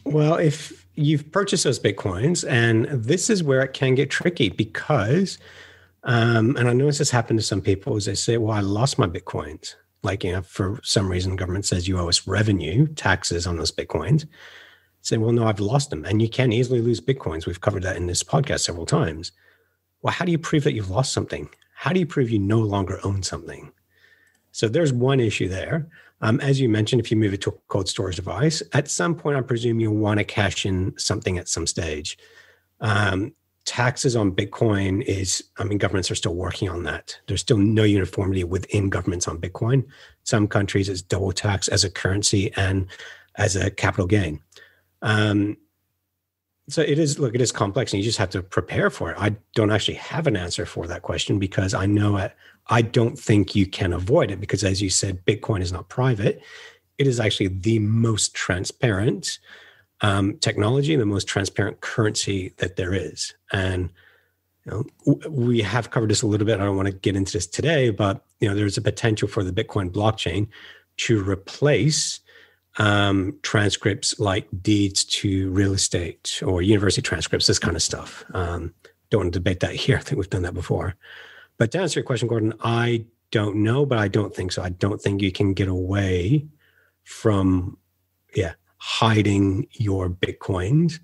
Well, 0.04 0.36
if 0.36 0.86
you've 0.94 1.30
purchased 1.30 1.64
those 1.64 1.78
bitcoins, 1.78 2.48
and 2.48 2.86
this 2.86 3.28
is 3.28 3.42
where 3.42 3.60
it 3.60 3.74
can 3.74 3.94
get 3.94 4.10
tricky 4.10 4.48
because, 4.48 5.38
um, 6.06 6.56
and 6.56 6.68
I 6.68 6.72
know 6.72 6.86
this 6.86 6.98
has 6.98 7.10
happened 7.10 7.38
to 7.38 7.44
some 7.44 7.60
people, 7.60 7.96
is 7.96 8.06
they 8.06 8.14
say, 8.14 8.38
"Well, 8.38 8.56
I 8.56 8.60
lost 8.60 8.98
my 8.98 9.06
bitcoins." 9.06 9.75
Like, 10.02 10.25
you 10.25 10.32
know, 10.32 10.42
for 10.42 10.80
some 10.82 11.10
reason, 11.10 11.36
government 11.36 11.66
says 11.66 11.88
you 11.88 11.98
owe 11.98 12.08
us 12.08 12.26
revenue 12.26 12.86
taxes 12.94 13.46
on 13.46 13.56
those 13.56 13.72
bitcoins 13.72 14.26
say, 15.06 15.18
well, 15.18 15.32
no, 15.32 15.46
I've 15.46 15.60
lost 15.60 15.90
them. 15.90 16.04
And 16.04 16.20
you 16.20 16.28
can 16.28 16.52
easily 16.52 16.80
lose 16.80 17.00
Bitcoins. 17.00 17.46
We've 17.46 17.60
covered 17.60 17.84
that 17.84 17.96
in 17.96 18.06
this 18.06 18.25
podcast 18.25 18.60
several 18.60 18.86
times. 18.86 19.30
Well, 20.02 20.12
how 20.12 20.25
do 20.25 20.32
you 20.32 20.38
prove 20.38 20.64
that 20.64 20.72
you've 20.72 20.90
lost 20.90 21.12
something? 21.12 21.48
How 21.75 21.92
do 21.92 22.00
you 22.00 22.06
prove 22.06 22.28
you 22.28 22.40
no 22.40 22.58
longer 22.58 22.98
own 23.04 23.22
something? 23.22 23.72
So 24.50 24.68
there's 24.68 24.92
one 24.92 25.20
issue 25.20 25.48
there. 25.48 25.88
Um, 26.22 26.40
as 26.40 26.60
you 26.60 26.68
mentioned, 26.68 27.00
if 27.00 27.10
you 27.10 27.16
move 27.16 27.34
it 27.34 27.40
to 27.42 27.50
a 27.50 27.54
cold 27.68 27.88
storage 27.88 28.16
device, 28.16 28.62
at 28.72 28.90
some 28.90 29.14
point, 29.14 29.36
I 29.36 29.42
presume 29.42 29.78
you'll 29.78 29.94
want 29.94 30.18
to 30.18 30.25
cash 30.25 30.66
in 30.66 30.92
something 30.98 31.38
at 31.38 31.48
some 31.48 31.66
stage. 31.68 32.18
Um, 32.80 33.32
taxes 33.66 34.16
on 34.16 34.32
Bitcoin 34.32 35.02
is, 35.02 35.44
I 35.58 35.64
mean, 35.64 35.78
governments 35.78 36.11
are 36.11 36.14
still 36.14 36.35
working 36.35 36.68
on 36.68 36.85
that. 36.85 37.18
There's 37.26 37.40
still 37.40 37.58
no 37.58 37.82
uniformity 37.82 38.44
within 38.44 38.88
governments 38.88 39.28
on 39.28 39.38
Bitcoin. 39.38 39.85
Some 40.23 40.49
countries 40.49 40.88
it's 40.88 41.02
double 41.02 41.32
tax 41.32 41.68
as 41.68 41.85
a 41.85 41.90
currency 41.90 42.52
and 42.54 42.87
as 43.37 43.56
a 43.56 43.70
capital 43.70 44.06
gain. 44.06 44.40
Um, 45.02 45.58
so 46.68 46.82
it 46.82 46.99
is 46.99 47.18
look 47.18 47.35
it 47.35 47.40
is 47.40 47.52
complex 47.52 47.92
and 47.92 47.99
you 47.99 48.04
just 48.04 48.18
have 48.18 48.30
to 48.30 48.42
prepare 48.42 48.90
for 48.90 49.11
it 49.11 49.16
i 49.18 49.35
don't 49.54 49.70
actually 49.70 49.94
have 49.94 50.26
an 50.26 50.37
answer 50.37 50.66
for 50.66 50.87
that 50.87 51.02
question 51.02 51.38
because 51.38 51.75
i 51.75 51.87
know 51.87 52.16
it, 52.16 52.35
i 52.68 52.82
don't 52.82 53.18
think 53.18 53.54
you 53.54 53.66
can 53.66 53.92
avoid 53.92 54.30
it 54.30 54.40
because 54.40 54.64
as 54.64 54.82
you 54.82 54.90
said 54.90 55.25
bitcoin 55.26 55.61
is 55.61 55.73
not 55.73 55.88
private 55.88 56.42
it 56.99 57.06
is 57.06 57.20
actually 57.20 57.49
the 57.49 57.78
most 57.78 58.35
transparent 58.35 59.38
um, 60.02 60.36
technology 60.38 60.94
the 60.96 61.06
most 61.06 61.26
transparent 61.26 61.80
currency 61.80 62.52
that 62.58 62.76
there 62.76 62.94
is 62.94 63.34
and 63.52 63.90
you 64.64 64.86
know, 65.06 65.20
we 65.28 65.62
have 65.62 65.90
covered 65.90 66.10
this 66.10 66.22
a 66.22 66.26
little 66.26 66.46
bit 66.46 66.60
i 66.60 66.64
don't 66.64 66.76
want 66.76 66.88
to 66.88 66.94
get 66.94 67.16
into 67.16 67.32
this 67.32 67.46
today 67.46 67.90
but 67.90 68.24
you 68.40 68.48
know 68.48 68.54
there's 68.54 68.76
a 68.76 68.82
potential 68.82 69.28
for 69.28 69.42
the 69.42 69.52
bitcoin 69.52 69.90
blockchain 69.90 70.48
to 70.96 71.22
replace 71.22 72.20
um, 72.78 73.38
transcripts 73.42 74.18
like 74.18 74.48
deeds 74.62 75.04
to 75.04 75.50
real 75.50 75.72
estate 75.72 76.42
or 76.44 76.62
university 76.62 77.02
transcripts, 77.02 77.46
this 77.46 77.58
kind 77.58 77.76
of 77.76 77.82
stuff. 77.82 78.24
Um, 78.34 78.74
don't 79.10 79.20
want 79.20 79.32
to 79.32 79.38
debate 79.38 79.60
that 79.60 79.74
here. 79.74 79.96
I 79.98 80.00
think 80.00 80.18
we've 80.18 80.30
done 80.30 80.42
that 80.42 80.54
before. 80.54 80.94
But 81.58 81.70
to 81.72 81.80
answer 81.80 82.00
your 82.00 82.06
question, 82.06 82.28
Gordon, 82.28 82.54
I 82.60 83.06
don't 83.30 83.56
know, 83.56 83.86
but 83.86 83.98
I 83.98 84.08
don't 84.08 84.34
think 84.34 84.52
so. 84.52 84.62
I 84.62 84.68
don't 84.68 85.00
think 85.00 85.22
you 85.22 85.32
can 85.32 85.54
get 85.54 85.68
away 85.68 86.46
from, 87.04 87.78
yeah, 88.34 88.54
hiding 88.78 89.66
your 89.73 90.09
bitcoins 90.09 91.00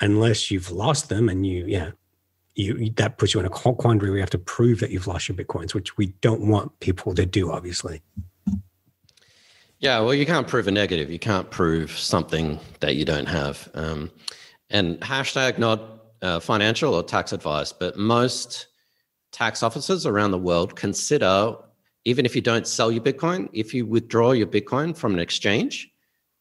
unless 0.00 0.50
you've 0.50 0.70
lost 0.70 1.08
them 1.08 1.28
and 1.28 1.46
you, 1.46 1.64
yeah, 1.66 1.90
you 2.54 2.90
that 2.96 3.18
puts 3.18 3.34
you 3.34 3.40
in 3.40 3.46
a 3.46 3.50
quandary 3.50 4.10
where 4.10 4.18
you 4.18 4.22
have 4.22 4.30
to 4.30 4.38
prove 4.38 4.80
that 4.80 4.90
you've 4.90 5.06
lost 5.06 5.28
your 5.28 5.36
bitcoins, 5.36 5.74
which 5.74 5.96
we 5.96 6.08
don't 6.20 6.48
want 6.48 6.78
people 6.80 7.14
to 7.14 7.24
do, 7.24 7.52
obviously. 7.52 8.02
Yeah, 9.80 10.00
well, 10.00 10.14
you 10.14 10.26
can't 10.26 10.48
prove 10.48 10.66
a 10.66 10.72
negative. 10.72 11.10
You 11.10 11.20
can't 11.20 11.48
prove 11.50 11.92
something 11.92 12.58
that 12.80 12.96
you 12.96 13.04
don't 13.04 13.26
have. 13.26 13.68
Um, 13.74 14.10
and 14.70 14.98
hashtag 15.00 15.58
not 15.58 15.80
uh, 16.20 16.40
financial 16.40 16.94
or 16.94 17.02
tax 17.04 17.32
advice, 17.32 17.72
but 17.72 17.96
most 17.96 18.66
tax 19.30 19.62
officers 19.62 20.04
around 20.04 20.32
the 20.32 20.38
world 20.38 20.74
consider, 20.74 21.54
even 22.04 22.26
if 22.26 22.34
you 22.34 22.42
don't 22.42 22.66
sell 22.66 22.90
your 22.90 23.02
Bitcoin, 23.02 23.48
if 23.52 23.72
you 23.72 23.86
withdraw 23.86 24.32
your 24.32 24.48
Bitcoin 24.48 24.96
from 24.96 25.14
an 25.14 25.20
exchange, 25.20 25.90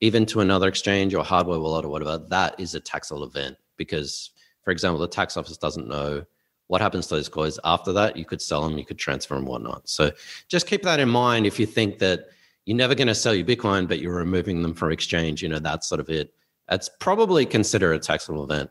even 0.02 0.26
to 0.28 0.42
another 0.42 0.68
exchange 0.68 1.14
or 1.14 1.24
hardware 1.24 1.60
wallet 1.60 1.86
or 1.86 1.90
whatever, 1.90 2.18
that 2.18 2.60
is 2.60 2.76
a 2.76 2.80
taxable 2.80 3.24
event. 3.24 3.58
Because, 3.78 4.32
for 4.64 4.72
example, 4.72 5.00
the 5.00 5.08
tax 5.08 5.38
office 5.38 5.58
doesn't 5.58 5.88
know 5.88 6.24
what 6.68 6.82
happens 6.82 7.08
to 7.08 7.16
those 7.16 7.30
coins 7.30 7.60
after 7.64 7.94
that. 7.94 8.18
You 8.18 8.26
could 8.26 8.42
sell 8.42 8.62
them, 8.68 8.78
you 8.78 8.86
could 8.86 8.98
transfer 8.98 9.36
them, 9.36 9.46
whatnot. 9.46 9.88
So 9.88 10.12
just 10.50 10.68
keep 10.68 10.84
that 10.84 11.00
in 11.00 11.10
mind 11.10 11.46
if 11.46 11.60
you 11.60 11.66
think 11.66 12.00
that 12.00 12.28
you're 12.66 12.76
never 12.76 12.96
going 12.96 13.08
to 13.08 13.16
sell 13.16 13.34
your 13.34 13.46
Bitcoin, 13.46 13.88
but 13.88 14.00
you're 14.00 14.14
removing 14.14 14.62
them 14.62 14.74
from 14.74 14.92
exchange. 14.92 15.42
You 15.42 15.48
know, 15.50 15.60
that's 15.60 15.88
sort 15.88 16.02
of 16.02 16.10
it. 16.10 16.34
That's 16.68 16.90
probably 17.00 17.46
considered 17.46 17.94
a 17.94 18.00
taxable 18.00 18.44
event. 18.44 18.70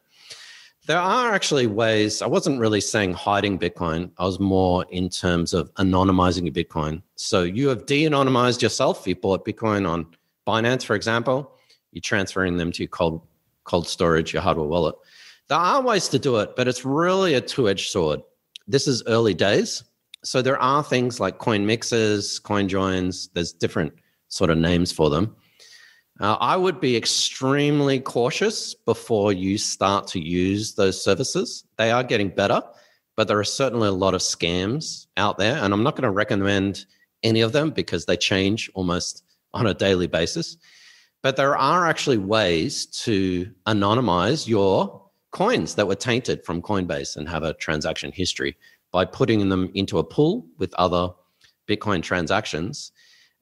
There 0.87 0.99
are 0.99 1.33
actually 1.33 1.66
ways. 1.66 2.23
I 2.23 2.26
wasn't 2.26 2.61
really 2.61 2.80
saying 2.80 3.14
hiding 3.14 3.59
Bitcoin. 3.59 4.11
I 4.18 4.25
was 4.25 4.38
more 4.38 4.85
in 4.90 5.09
terms 5.09 5.54
of 5.54 5.73
anonymizing 5.75 6.45
your 6.45 6.52
Bitcoin. 6.52 7.02
So 7.16 7.42
you 7.42 7.68
have 7.68 7.87
de-anonymized 7.87 8.62
yourself. 8.62 9.06
You 9.06 9.16
bought 9.16 9.45
Bitcoin 9.45 9.88
on 9.88 10.06
Binance, 10.47 10.85
for 10.85 10.95
example. 10.95 11.53
You're 11.93 12.03
transferring 12.03 12.57
them 12.57 12.73
to 12.73 12.83
your 12.83 12.88
cold 12.88 13.26
cold 13.65 13.88
storage, 13.88 14.33
your 14.33 14.43
hardware 14.43 14.67
wallet. 14.67 14.95
There 15.49 15.59
are 15.59 15.83
ways 15.83 16.09
to 16.09 16.19
do 16.19 16.37
it, 16.37 16.55
but 16.57 16.69
it's 16.69 16.85
really 16.85 17.35
a 17.35 17.41
two-edged 17.41 17.91
sword. 17.91 18.21
This 18.69 18.87
is 18.87 19.03
early 19.07 19.35
days. 19.35 19.83
So 20.25 20.43
there 20.43 20.59
are 20.59 20.83
things 20.83 21.21
like 21.21 21.38
coin 21.38 21.67
mixers, 21.67 22.38
coin 22.38 22.69
joins. 22.69 23.29
There's 23.29 23.53
different 23.53 23.93
sort 24.29 24.50
of 24.50 24.59
names 24.59 24.93
for 24.93 25.11
them 25.11 25.37
uh, 26.21 26.37
I 26.41 26.57
would 26.57 26.81
be 26.81 26.97
extremely 26.97 28.00
cautious 28.00 28.75
before 28.75 29.33
you 29.33 29.59
start 29.59 30.07
to 30.09 30.21
use 30.21 30.75
those 30.75 31.03
services. 31.03 31.65
They 31.76 31.91
are 31.91 32.03
getting 32.03 32.31
better, 32.31 32.62
but 33.17 33.29
there 33.29 33.38
are 33.38 33.45
certainly 33.45 33.88
a 33.88 33.93
lot 33.93 34.15
of 34.15 34.23
scams 34.23 35.07
out 35.19 35.37
there. 35.37 35.57
And 35.57 35.75
I'm 35.75 35.83
not 35.83 35.95
going 35.95 36.05
to 36.05 36.11
recommend 36.11 36.87
any 37.23 37.43
of 37.43 37.53
them 37.53 37.71
because 37.71 38.07
they 38.07 38.17
change 38.17 38.71
almost 38.75 39.25
on 39.57 39.67
a 39.67 39.75
daily 39.75 40.07
basis. 40.07 40.57
But 41.23 41.37
there 41.37 41.57
are 41.57 41.87
actually 41.87 42.19
ways 42.19 42.87
to 43.05 43.51
anonymize 43.67 44.47
your 44.47 45.03
coins 45.33 45.75
that 45.75 45.89
were 45.89 45.95
tainted 45.95 46.45
from 46.45 46.63
Coinbase 46.63 47.17
and 47.17 47.29
have 47.29 47.43
a 47.43 47.55
transaction 47.55 48.13
history 48.13 48.57
by 48.93 49.05
putting 49.05 49.49
them 49.49 49.71
into 49.75 49.99
a 49.99 50.05
pool 50.05 50.47
with 50.59 50.73
other 50.75 51.11
Bitcoin 51.69 52.03
transactions. 52.03 52.93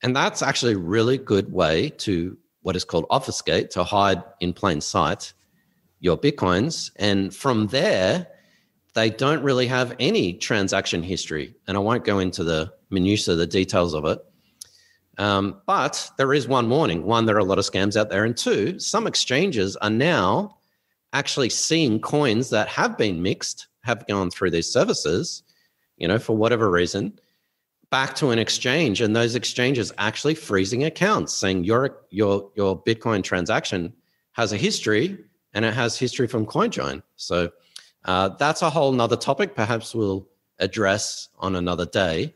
And 0.03 0.17
that's 0.17 0.43
actually 0.43 0.75
a 0.75 0.79
really 0.79 1.19
good 1.19 1.53
way 1.53 1.91
to 1.99 2.37
what 2.65 2.77
is 2.77 2.85
called 2.85 3.07
obfuscate 3.11 3.71
to 3.73 3.85
hide 3.85 4.23
in 4.41 4.53
plain 4.53 4.81
sight 4.81 5.35
your 6.01 6.19
bitcoins 6.19 6.91
and 6.97 7.35
from 7.35 7.69
there 7.69 8.27
they 8.95 9.11
don't 9.11 9.43
really 9.43 9.67
have 9.67 9.95
any 9.99 10.35
transaction 10.35 11.03
history 11.03 11.55
and 11.67 11.77
i 11.77 11.81
won't 11.81 12.05
go 12.05 12.19
into 12.19 12.43
the 12.43 12.73
minutiae 12.91 13.35
the 13.35 13.47
details 13.47 13.95
of 13.95 14.05
it 14.05 14.19
um, 15.19 15.61
but 15.67 16.11
there 16.19 16.33
is 16.33 16.49
one 16.49 16.69
warning 16.69 17.05
one 17.05 17.27
there 17.27 17.37
are 17.37 17.41
a 17.41 17.45
lot 17.45 17.59
of 17.59 17.65
scams 17.65 17.97
out 17.97 18.11
there 18.11 18.25
and 18.25 18.37
two 18.37 18.79
some 18.79 19.07
exchanges 19.07 19.77
are 19.77 19.91
now 19.91 20.57
actually 21.13 21.51
seeing 21.51 22.01
coins 22.01 22.51
that 22.51 22.69
have 22.69 22.99
been 22.99 23.23
mixed 23.23 23.69
have 23.83 24.07
gone 24.07 24.31
through 24.31 24.51
these 24.51 24.71
services 24.71 25.43
you 25.97 26.09
know 26.09 26.19
for 26.19 26.37
whatever 26.37 26.71
reason 26.71 27.19
back 27.91 28.15
to 28.15 28.31
an 28.31 28.39
exchange 28.39 29.01
and 29.01 29.15
those 29.15 29.35
exchanges 29.35 29.93
actually 29.99 30.35
freezing 30.35 30.85
accounts 30.85 31.33
saying 31.33 31.65
your 31.65 31.97
your 32.11 32.51
your 32.57 32.83
bitcoin 32.83 33.23
transaction 33.23 33.93
has 34.33 34.53
a 34.53 34.57
history 34.57 35.17
and 35.55 35.65
it 35.65 35.73
has 35.73 35.99
history 35.99 36.27
from 36.27 36.45
coinjoin. 36.45 37.03
So 37.17 37.51
uh, 38.05 38.31
that's 38.31 38.63
a 38.63 38.71
whole 38.71 38.93
nother 38.93 39.17
topic. 39.17 39.55
Perhaps 39.55 39.95
we'll 39.95 40.29
address 40.59 41.29
on 41.39 41.57
another 41.57 41.87
day 41.87 42.35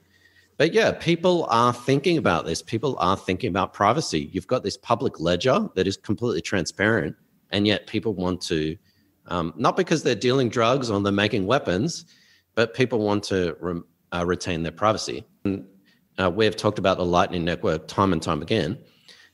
but 0.58 0.74
yeah 0.74 0.92
people 0.92 1.46
are 1.48 1.72
thinking 1.72 2.18
about 2.18 2.44
this 2.44 2.60
people 2.60 2.96
are 2.98 3.16
thinking 3.16 3.48
about 3.48 3.72
privacy 3.72 4.30
you've 4.32 4.46
got 4.46 4.62
this 4.62 4.76
public 4.76 5.18
ledger 5.18 5.68
that 5.74 5.86
is 5.86 5.96
completely 5.96 6.42
transparent 6.42 7.16
and 7.50 7.66
yet 7.66 7.86
people 7.86 8.12
want 8.14 8.40
to 8.42 8.76
um, 9.28 9.52
not 9.56 9.76
because 9.76 10.02
they're 10.02 10.14
dealing 10.14 10.50
drugs 10.50 10.90
or 10.90 11.00
they're 11.00 11.12
making 11.12 11.46
weapons 11.46 12.04
but 12.54 12.74
people 12.74 12.98
want 12.98 13.22
to 13.24 13.56
re- 13.60 13.80
uh, 14.12 14.24
retain 14.26 14.62
their 14.62 14.72
privacy 14.72 15.24
uh, 16.18 16.30
we 16.30 16.44
have 16.44 16.56
talked 16.56 16.78
about 16.78 16.98
the 16.98 17.04
Lightning 17.04 17.44
Network 17.44 17.86
time 17.86 18.12
and 18.12 18.20
time 18.20 18.42
again. 18.42 18.78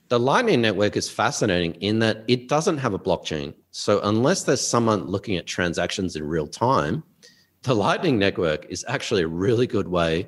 The 0.09 0.19
Lightning 0.19 0.61
Network 0.61 0.95
is 0.95 1.09
fascinating 1.09 1.73
in 1.75 1.99
that 1.99 2.23
it 2.27 2.47
doesn't 2.47 2.77
have 2.77 2.93
a 2.93 2.99
blockchain. 2.99 3.55
So, 3.71 3.99
unless 4.01 4.43
there's 4.43 4.65
someone 4.65 5.05
looking 5.07 5.35
at 5.35 5.47
transactions 5.47 6.15
in 6.15 6.23
real 6.23 6.47
time, 6.47 7.03
the 7.63 7.73
Lightning 7.73 8.19
Network 8.19 8.67
is 8.69 8.85
actually 8.87 9.23
a 9.23 9.27
really 9.27 9.65
good 9.65 9.87
way 9.87 10.27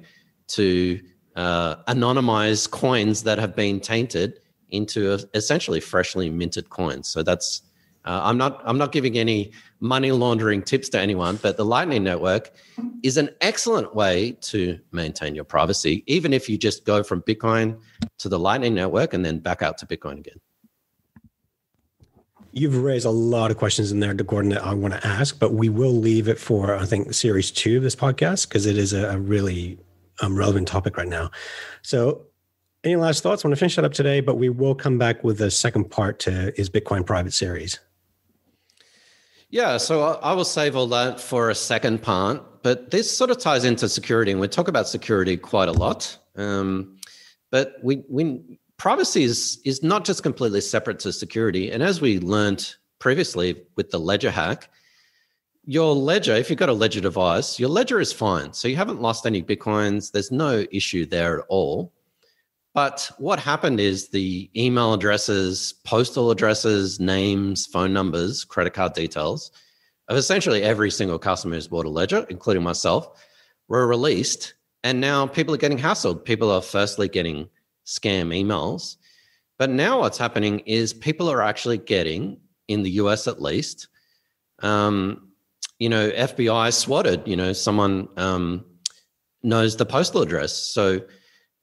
to 0.49 0.99
uh, 1.35 1.75
anonymize 1.85 2.69
coins 2.69 3.23
that 3.23 3.37
have 3.37 3.55
been 3.55 3.79
tainted 3.79 4.39
into 4.69 5.17
essentially 5.33 5.79
freshly 5.79 6.29
minted 6.29 6.69
coins. 6.69 7.07
So, 7.07 7.23
that's 7.23 7.61
uh, 8.07 8.21
I'm 8.23 8.37
not 8.37 8.61
I'm 8.63 8.77
not 8.77 8.93
giving 8.93 9.17
any 9.17 9.51
money 9.81 10.13
laundering 10.13 10.61
tips 10.61 10.87
to 10.89 10.99
anyone, 10.99 11.37
but 11.41 11.57
the 11.57 11.65
Lightning 11.65 12.05
Network 12.05 12.53
is 13.03 13.17
an 13.17 13.29
excellent 13.41 13.93
way 13.93 14.31
to 14.41 14.79
maintain 14.93 15.35
your 15.35 15.43
privacy, 15.43 16.05
even 16.07 16.31
if 16.31 16.47
you 16.47 16.57
just 16.57 16.85
go 16.85 17.03
from 17.03 17.21
Bitcoin 17.23 17.77
to 18.19 18.29
the 18.29 18.39
Lightning 18.39 18.73
Network 18.73 19.13
and 19.13 19.25
then 19.25 19.39
back 19.39 19.61
out 19.61 19.77
to 19.79 19.85
Bitcoin 19.85 20.19
again. 20.19 20.39
You've 22.53 22.81
raised 22.81 23.05
a 23.05 23.11
lot 23.11 23.51
of 23.51 23.57
questions 23.57 23.91
in 23.91 23.99
there, 23.99 24.13
Gordon, 24.13 24.51
that 24.51 24.63
I 24.63 24.73
want 24.73 24.93
to 24.93 25.05
ask, 25.05 25.37
but 25.37 25.53
we 25.53 25.67
will 25.67 25.91
leave 25.91 26.29
it 26.29 26.39
for 26.39 26.75
I 26.75 26.85
think 26.85 27.13
series 27.13 27.51
two 27.51 27.77
of 27.77 27.83
this 27.83 27.95
podcast 27.95 28.47
because 28.47 28.65
it 28.65 28.77
is 28.77 28.93
a, 28.93 29.09
a 29.09 29.17
really 29.17 29.77
um, 30.21 30.37
relevant 30.37 30.67
topic 30.67 30.97
right 30.97 31.07
now. 31.07 31.31
So 31.81 32.25
any 32.83 32.95
last 32.95 33.23
thoughts? 33.23 33.43
I 33.43 33.47
want 33.47 33.55
to 33.55 33.59
finish 33.59 33.75
that 33.75 33.85
up 33.85 33.93
today, 33.93 34.21
but 34.21 34.35
we 34.35 34.49
will 34.49 34.75
come 34.75 34.97
back 34.97 35.23
with 35.23 35.37
the 35.37 35.51
second 35.51 35.89
part 35.89 36.19
to 36.19 36.59
is 36.59 36.69
Bitcoin 36.69 37.05
private 37.05 37.33
series. 37.33 37.79
Yeah, 39.49 39.77
so 39.77 40.03
I 40.03 40.33
will 40.33 40.45
save 40.45 40.75
all 40.75 40.87
that 40.87 41.21
for 41.21 41.49
a 41.49 41.55
second 41.55 42.01
part, 42.01 42.63
but 42.63 42.91
this 42.91 43.09
sort 43.09 43.31
of 43.31 43.37
ties 43.37 43.63
into 43.63 43.87
security, 43.87 44.31
and 44.31 44.41
we 44.41 44.47
talk 44.49 44.67
about 44.67 44.89
security 44.89 45.37
quite 45.37 45.69
a 45.69 45.71
lot. 45.71 46.17
Um, 46.35 46.97
but 47.49 47.75
we, 47.81 48.03
we 48.09 48.59
privacy 48.75 49.23
is 49.23 49.59
is 49.63 49.81
not 49.81 50.03
just 50.03 50.21
completely 50.21 50.59
separate 50.59 50.99
to 50.99 51.13
security, 51.13 51.71
and 51.71 51.81
as 51.81 52.01
we 52.01 52.19
learned 52.19 52.75
previously 52.99 53.63
with 53.77 53.89
the 53.89 53.99
ledger 53.99 54.31
hack, 54.31 54.69
your 55.67 55.93
ledger, 55.93 56.33
if 56.33 56.49
you've 56.49 56.57
got 56.57 56.69
a 56.69 56.73
ledger 56.73 57.01
device, 57.01 57.59
your 57.59 57.67
ledger 57.67 57.99
is 57.99 58.13
fine, 58.13 58.53
so 58.53 58.69
you 58.69 58.77
haven't 58.77 59.01
lost 59.01 59.25
any 59.25 59.43
bitcoins. 59.43 60.13
There's 60.13 60.31
no 60.31 60.65
issue 60.71 61.05
there 61.05 61.39
at 61.39 61.45
all. 61.49 61.91
But 62.73 63.11
what 63.17 63.37
happened 63.37 63.81
is 63.81 64.07
the 64.07 64.49
email 64.55 64.93
addresses, 64.93 65.73
postal 65.83 66.31
addresses, 66.31 67.01
names, 67.01 67.65
phone 67.65 67.91
numbers, 67.91 68.45
credit 68.45 68.73
card 68.73 68.93
details 68.93 69.51
of 70.07 70.15
essentially 70.15 70.63
every 70.63 70.89
single 70.89 71.19
customer 71.19 71.55
who's 71.55 71.67
bought 71.67 71.85
a 71.85 71.89
ledger, 71.89 72.25
including 72.29 72.63
myself, 72.63 73.21
were 73.67 73.87
released. 73.87 74.53
And 74.85 75.01
now 75.01 75.27
people 75.27 75.53
are 75.53 75.57
getting 75.57 75.77
hassled. 75.79 76.23
People 76.23 76.49
are 76.49 76.61
firstly 76.61 77.09
getting 77.09 77.49
scam 77.85 78.33
emails. 78.33 78.95
But 79.59 79.69
now 79.69 79.99
what's 79.99 80.17
happening 80.17 80.59
is 80.59 80.93
people 80.93 81.29
are 81.29 81.41
actually 81.41 81.79
getting, 81.79 82.39
in 82.69 82.83
the 82.83 82.91
US 82.91 83.27
at 83.27 83.41
least, 83.41 83.89
um, 84.59 85.26
you 85.79 85.89
know, 85.89 86.09
FBI 86.11 86.73
swatted, 86.73 87.27
you 87.27 87.35
know, 87.35 87.53
someone 87.53 88.07
um, 88.17 88.65
knows 89.43 89.77
the 89.77 89.85
postal 89.85 90.21
address. 90.21 90.53
So 90.57 91.01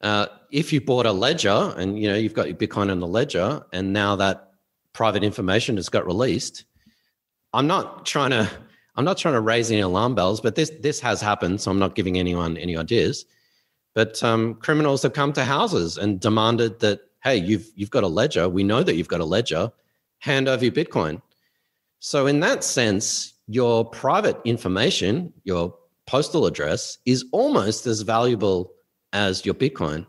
uh, 0.00 0.27
if 0.50 0.72
you 0.72 0.81
bought 0.81 1.07
a 1.07 1.12
ledger 1.12 1.74
and 1.77 1.98
you 1.98 2.09
know 2.09 2.14
you've 2.14 2.35
got 2.35 2.46
your 2.46 2.57
Bitcoin 2.57 2.90
in 2.90 3.00
the 3.00 3.07
ledger, 3.07 3.62
and 3.72 3.92
now 3.92 4.16
that 4.16 4.53
private 4.92 5.24
information 5.24 5.77
has 5.77 5.88
got 5.88 6.07
released, 6.07 6.64
I'm 7.53 7.66
not 7.66 8.07
trying 8.07 8.31
to 8.31 8.50
I'm 8.96 9.05
not 9.05 9.18
trying 9.18 9.35
to 9.35 9.40
raise 9.40 9.70
any 9.70 9.81
alarm 9.81 10.14
bells, 10.14 10.40
but 10.40 10.55
this 10.55 10.70
this 10.81 11.00
has 11.00 11.20
happened, 11.20 11.61
so 11.61 11.70
I'm 11.70 11.79
not 11.79 11.94
giving 11.94 12.18
anyone 12.18 12.57
any 12.57 12.77
ideas. 12.77 13.24
But 13.94 14.22
um, 14.22 14.55
criminals 14.55 15.03
have 15.03 15.12
come 15.12 15.33
to 15.35 15.44
houses 15.44 15.98
and 15.98 16.20
demanded 16.20 16.81
that, 16.81 17.00
hey, 17.22 17.37
you've 17.37 17.70
you've 17.74 17.90
got 17.90 18.05
a 18.05 18.09
ledger. 18.09 18.48
We 18.48 18.64
know 18.64 18.83
that 18.83 18.94
you've 18.94 19.09
got 19.09 19.20
a 19.20 19.24
ledger. 19.24 19.72
Hand 20.18 20.48
over 20.48 20.64
your 20.64 20.72
Bitcoin. 20.72 21.20
So 21.98 22.27
in 22.27 22.40
that 22.40 22.64
sense, 22.64 23.34
your 23.46 23.85
private 23.85 24.40
information, 24.44 25.33
your 25.44 25.74
postal 26.07 26.46
address, 26.46 26.98
is 27.07 27.24
almost 27.33 27.87
as 27.87 28.02
valuable 28.02 28.72
as 29.12 29.44
your 29.44 29.54
Bitcoin. 29.54 30.07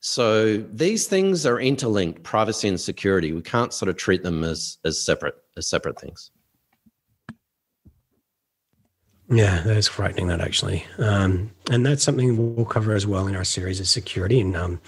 So 0.00 0.56
these 0.56 1.06
things 1.06 1.44
are 1.44 1.60
interlinked, 1.60 2.22
privacy 2.22 2.68
and 2.68 2.80
security. 2.80 3.32
We 3.32 3.42
can't 3.42 3.72
sort 3.72 3.90
of 3.90 3.96
treat 3.96 4.22
them 4.22 4.44
as 4.44 4.78
as 4.84 5.04
separate 5.04 5.34
as 5.56 5.66
separate 5.66 6.00
things. 6.00 6.30
Yeah, 9.28 9.62
that 9.62 9.76
is 9.76 9.86
frightening. 9.86 10.28
That 10.28 10.40
actually, 10.40 10.86
um, 10.98 11.50
and 11.70 11.84
that's 11.84 12.02
something 12.02 12.56
we'll 12.56 12.64
cover 12.64 12.94
as 12.94 13.06
well 13.06 13.26
in 13.26 13.36
our 13.36 13.44
series 13.44 13.78
of 13.78 13.86
security 13.86 14.40
and 14.40 14.56
um, 14.56 14.80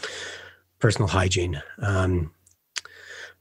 personal 0.81 1.09
hygiene. 1.09 1.63
Um, 1.79 2.33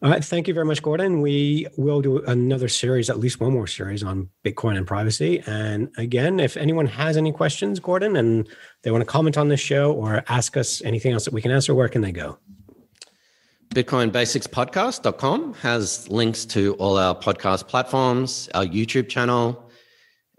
all 0.04 0.10
right. 0.10 0.24
Thank 0.24 0.48
you 0.48 0.54
very 0.54 0.66
much, 0.66 0.82
Gordon. 0.82 1.22
We 1.22 1.68
will 1.78 2.02
do 2.02 2.24
another 2.26 2.68
series, 2.68 3.10
at 3.10 3.20
least 3.20 3.40
one 3.40 3.54
more 3.54 3.68
series 3.68 4.02
on 4.02 4.30
Bitcoin 4.44 4.76
and 4.76 4.88
privacy. 4.88 5.44
And 5.46 5.92
again, 5.98 6.40
if 6.40 6.58
anyone 6.58 6.88
has 6.88 7.18
any 7.18 7.32
questions, 7.32 7.80
Gordon, 7.80 8.16
and 8.16 8.50
they 8.82 8.90
want 8.90 9.04
to 9.04 9.06
comment 9.06 9.38
on 9.38 9.50
this 9.50 9.60
show 9.60 9.94
or 9.94 10.24
ask 10.28 10.58
us 10.58 10.82
anything 10.82 11.14
else 11.14 11.26
that 11.26 11.34
we 11.34 11.42
can 11.42 11.52
answer, 11.52 11.76
where 11.76 11.88
can 11.88 12.02
they 12.02 12.12
go? 12.12 12.40
BitcoinBasicsPodcast.com 13.76 15.54
has 15.54 16.10
links 16.10 16.46
to 16.46 16.74
all 16.74 16.98
our 16.98 17.16
podcast 17.16 17.68
platforms, 17.68 18.50
our 18.56 18.66
YouTube 18.66 19.08
channel, 19.08 19.72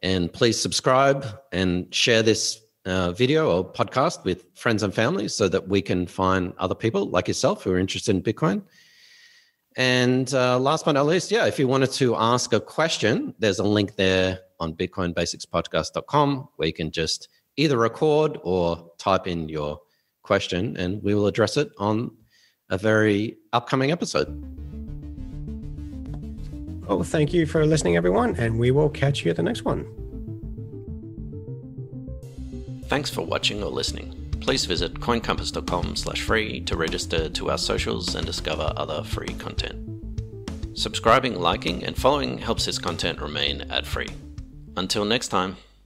and 0.02 0.30
please 0.30 0.60
subscribe 0.60 1.24
and 1.52 1.92
share 1.94 2.22
this 2.22 2.60
uh, 2.84 3.12
video 3.12 3.48
or 3.50 3.72
podcast 3.72 4.24
with 4.24 4.44
friends 4.54 4.82
and 4.82 4.92
family 4.92 5.28
so 5.28 5.48
that 5.48 5.68
we 5.68 5.80
can 5.80 6.06
find 6.06 6.52
other 6.58 6.74
people 6.74 7.06
like 7.06 7.28
yourself 7.28 7.62
who 7.62 7.72
are 7.72 7.78
interested 7.78 8.14
in 8.14 8.22
Bitcoin. 8.22 8.60
And 9.76 10.32
uh, 10.34 10.58
last 10.58 10.84
but 10.84 10.92
not 10.92 11.06
least, 11.06 11.30
yeah, 11.30 11.46
if 11.46 11.58
you 11.58 11.66
wanted 11.66 11.92
to 11.92 12.16
ask 12.16 12.52
a 12.52 12.60
question, 12.60 13.34
there's 13.38 13.58
a 13.58 13.64
link 13.64 13.96
there 13.96 14.40
on 14.60 14.74
bitcoinbasicspodcast.com 14.74 16.48
where 16.56 16.66
you 16.66 16.74
can 16.74 16.90
just 16.90 17.28
either 17.56 17.78
record 17.78 18.38
or 18.42 18.90
type 18.98 19.26
in 19.26 19.48
your 19.48 19.80
question 20.22 20.76
and 20.76 21.02
we 21.02 21.14
will 21.14 21.26
address 21.26 21.56
it 21.56 21.70
on 21.78 22.10
a 22.70 22.78
very 22.78 23.36
upcoming 23.52 23.90
episode. 23.90 24.28
Well, 26.86 27.02
thank 27.02 27.32
you 27.32 27.46
for 27.46 27.64
listening, 27.64 27.96
everyone, 27.96 28.36
and 28.36 28.58
we 28.58 28.70
will 28.70 28.90
catch 28.90 29.24
you 29.24 29.30
at 29.30 29.36
the 29.36 29.42
next 29.42 29.64
one. 29.64 29.86
Thanks 32.86 33.08
for 33.08 33.22
watching 33.22 33.62
or 33.62 33.70
listening. 33.70 34.21
Please 34.42 34.64
visit 34.64 34.94
coincompass.com 34.94 35.94
slash 35.94 36.22
free 36.22 36.60
to 36.62 36.76
register 36.76 37.28
to 37.28 37.50
our 37.50 37.58
socials 37.58 38.16
and 38.16 38.26
discover 38.26 38.72
other 38.76 39.04
free 39.04 39.34
content. 39.34 39.78
Subscribing, 40.76 41.38
liking, 41.38 41.84
and 41.84 41.96
following 41.96 42.38
helps 42.38 42.66
this 42.66 42.78
content 42.78 43.20
remain 43.20 43.62
ad 43.70 43.86
free. 43.86 44.08
Until 44.76 45.04
next 45.04 45.28
time. 45.28 45.56